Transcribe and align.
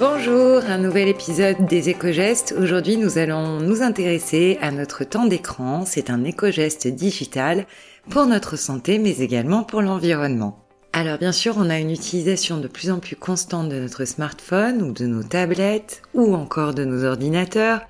Bonjour, 0.00 0.60
un 0.66 0.78
nouvel 0.78 1.06
épisode 1.06 1.66
des 1.66 1.88
éco-gestes. 1.88 2.52
Aujourd'hui, 2.58 2.96
nous 2.96 3.16
allons 3.16 3.60
nous 3.60 3.80
intéresser 3.80 4.58
à 4.60 4.72
notre 4.72 5.04
temps 5.04 5.26
d'écran. 5.26 5.84
C'est 5.86 6.10
un 6.10 6.24
éco-geste 6.24 6.88
digital 6.88 7.64
pour 8.10 8.26
notre 8.26 8.56
santé, 8.56 8.98
mais 8.98 9.18
également 9.18 9.62
pour 9.62 9.82
l'environnement. 9.82 10.58
Alors 10.92 11.18
bien 11.18 11.30
sûr, 11.30 11.54
on 11.58 11.70
a 11.70 11.78
une 11.78 11.92
utilisation 11.92 12.58
de 12.58 12.66
plus 12.66 12.90
en 12.90 12.98
plus 12.98 13.14
constante 13.14 13.68
de 13.68 13.78
notre 13.78 14.04
smartphone 14.04 14.82
ou 14.82 14.92
de 14.92 15.06
nos 15.06 15.22
tablettes 15.22 16.02
ou 16.12 16.34
encore 16.34 16.74
de 16.74 16.84
nos 16.84 17.04
ordinateurs, 17.04 17.82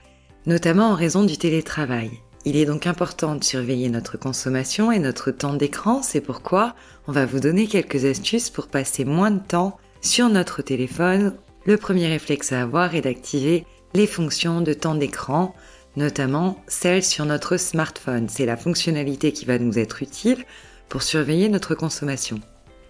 notamment 0.44 0.88
en 0.88 0.94
raison 0.94 1.24
du 1.24 1.38
télétravail. 1.38 2.10
Il 2.44 2.56
est 2.56 2.66
donc 2.66 2.86
important 2.86 3.34
de 3.34 3.44
surveiller 3.44 3.88
notre 3.88 4.18
consommation 4.18 4.92
et 4.92 4.98
notre 4.98 5.30
temps 5.30 5.54
d'écran, 5.54 6.02
c'est 6.02 6.20
pourquoi 6.20 6.74
on 7.08 7.12
va 7.12 7.24
vous 7.24 7.40
donner 7.40 7.66
quelques 7.66 8.04
astuces 8.04 8.50
pour 8.50 8.66
passer 8.66 9.06
moins 9.06 9.30
de 9.30 9.40
temps 9.40 9.78
sur 10.02 10.28
notre 10.28 10.60
téléphone. 10.60 11.32
Le 11.66 11.78
premier 11.78 12.08
réflexe 12.08 12.52
à 12.52 12.60
avoir 12.60 12.94
est 12.94 13.00
d'activer 13.00 13.64
les 13.94 14.06
fonctions 14.06 14.60
de 14.60 14.74
temps 14.74 14.94
d'écran, 14.94 15.54
notamment 15.96 16.62
celles 16.68 17.02
sur 17.02 17.24
notre 17.24 17.56
smartphone. 17.56 18.28
C'est 18.28 18.44
la 18.44 18.58
fonctionnalité 18.58 19.32
qui 19.32 19.46
va 19.46 19.58
nous 19.58 19.78
être 19.78 20.02
utile 20.02 20.44
pour 20.90 21.02
surveiller 21.02 21.48
notre 21.48 21.74
consommation. 21.74 22.38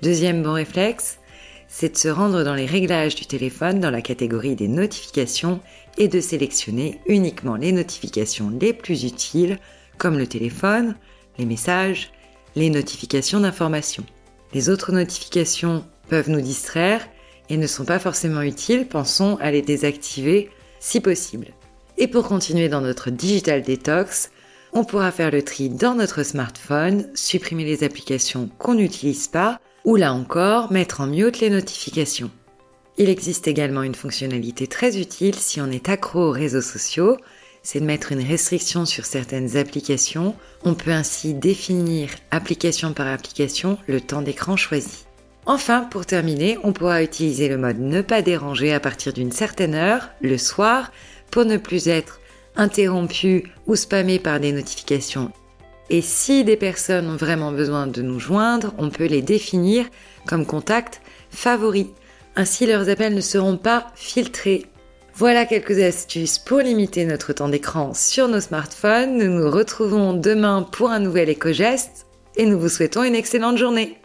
Deuxième 0.02 0.42
bon 0.42 0.54
réflexe, 0.54 1.18
c'est 1.68 1.92
de 1.92 1.96
se 1.96 2.08
rendre 2.08 2.42
dans 2.42 2.54
les 2.54 2.66
réglages 2.66 3.14
du 3.14 3.26
téléphone 3.26 3.78
dans 3.78 3.92
la 3.92 4.02
catégorie 4.02 4.56
des 4.56 4.68
notifications 4.68 5.60
et 5.96 6.08
de 6.08 6.20
sélectionner 6.20 7.00
uniquement 7.06 7.54
les 7.54 7.70
notifications 7.70 8.50
les 8.60 8.72
plus 8.72 9.04
utiles 9.04 9.58
comme 9.98 10.18
le 10.18 10.27
téléphone, 10.27 10.96
les 11.38 11.46
messages, 11.46 12.10
les 12.56 12.70
notifications 12.70 13.38
d'information. 13.38 14.04
Les 14.52 14.68
autres 14.68 14.91
notifications 14.91 15.84
peuvent 16.08 16.30
nous 16.30 16.41
distraire 16.41 17.08
et 17.48 17.56
ne 17.56 17.66
sont 17.66 17.84
pas 17.84 17.98
forcément 17.98 18.42
utiles, 18.42 18.86
pensons 18.86 19.36
à 19.40 19.50
les 19.50 19.62
désactiver 19.62 20.50
si 20.80 21.00
possible. 21.00 21.48
Et 21.98 22.08
pour 22.08 22.27
continuer 22.27 22.69
dans 22.69 22.80
notre 22.80 23.10
digital 23.10 23.62
detox, 23.62 24.30
on 24.72 24.84
pourra 24.84 25.12
faire 25.12 25.30
le 25.30 25.42
tri 25.42 25.69
dans 25.69 25.94
notre 25.94 26.24
smartphone, 26.24 27.06
supprimer 27.14 27.64
les 27.64 27.84
applications 27.84 28.50
qu'on 28.58 28.74
n'utilise 28.74 29.28
pas, 29.28 29.60
ou 29.84 29.96
là 29.96 30.12
encore 30.12 30.72
mettre 30.72 31.00
en 31.00 31.06
mute 31.06 31.41
les 31.41 31.50
notifications. 31.50 32.30
Il 32.98 33.08
existe 33.08 33.48
également 33.48 33.82
une 33.82 33.94
fonctionnalité 33.94 34.66
très 34.66 34.98
utile 34.98 35.34
si 35.34 35.60
on 35.60 35.70
est 35.70 35.88
accro 35.88 36.28
aux 36.28 36.32
réseaux 36.32 36.60
sociaux, 36.60 37.16
c'est 37.62 37.80
de 37.80 37.86
mettre 37.86 38.12
une 38.12 38.22
restriction 38.22 38.84
sur 38.84 39.06
certaines 39.06 39.56
applications. 39.56 40.36
On 40.64 40.74
peut 40.74 40.92
ainsi 40.92 41.34
définir 41.34 42.10
application 42.30 42.92
par 42.92 43.08
application 43.08 43.78
le 43.86 44.00
temps 44.00 44.22
d'écran 44.22 44.56
choisi. 44.56 45.06
Enfin, 45.47 45.83
pour 45.83 46.06
terminer, 46.06 46.59
on 46.62 46.73
pourra 46.73 47.03
utiliser 47.03 47.48
le 47.48 47.59
mode 47.59 47.78
ne 47.78 48.00
pas 48.00 48.23
déranger 48.23 48.73
à 48.73 48.81
partir 48.81 49.12
d'une 49.12 49.33
certaine 49.33 49.75
heure, 49.75 50.09
le 50.23 50.39
soir, 50.39 50.91
pour 51.31 51.45
ne 51.45 51.59
plus 51.59 51.89
être 51.89 52.20
interrompu 52.56 53.53
ou 53.67 53.77
spammé 53.77 54.19
par 54.19 54.41
des 54.41 54.53
notifications. 54.53 55.33
Et 55.91 56.00
si 56.00 56.45
des 56.45 56.56
personnes 56.56 57.11
ont 57.11 57.17
vraiment 57.17 57.53
besoin 57.53 57.87
de 57.87 58.00
nous 58.00 58.19
joindre, 58.19 58.72
on 58.78 58.89
peut 58.89 59.05
les 59.05 59.20
définir 59.20 59.84
comme 60.27 60.47
contact 60.47 61.03
favoris. 61.31 61.89
Ainsi, 62.37 62.67
leurs 62.67 62.89
appels 62.89 63.15
ne 63.15 63.20
seront 63.20 63.59
pas 63.59 63.89
filtrés. 63.95 64.67
Voilà 65.15 65.45
quelques 65.45 65.78
astuces 65.78 66.39
pour 66.39 66.59
limiter 66.59 67.05
notre 67.05 67.33
temps 67.34 67.48
d'écran 67.48 67.92
sur 67.95 68.28
nos 68.28 68.41
smartphones. 68.41 69.19
Nous 69.19 69.31
nous 69.31 69.50
retrouvons 69.50 70.15
demain 70.15 70.62
pour 70.62 70.91
un 70.91 71.00
nouvel 71.00 71.28
éco-geste 71.28 72.06
et 72.37 72.47
nous 72.47 72.59
vous 72.59 72.69
souhaitons 72.69 73.05
une 73.05 73.15
excellente 73.15 73.59
journée. 73.59 73.98